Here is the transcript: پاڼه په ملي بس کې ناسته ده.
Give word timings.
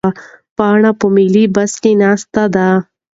پاڼه 0.57 0.91
په 0.99 1.05
ملي 1.15 1.45
بس 1.55 1.73
کې 1.81 1.91
ناسته 2.01 2.43
ده. 2.55 2.69